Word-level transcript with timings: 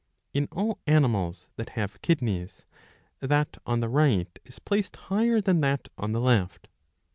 In 0.33 0.47
all 0.51 0.79
animals 0.87 1.47
that 1.57 1.69
have 1.77 2.01
kidneys, 2.01 2.65
that 3.19 3.59
on 3.67 3.81
the 3.81 3.87
right 3.87 4.39
is 4.43 4.57
placed 4.57 4.95
higher 4.95 5.39
than 5.41 5.61
that 5.61 5.89
on 5.95 6.11
the 6.11 6.19
left. 6.19 6.69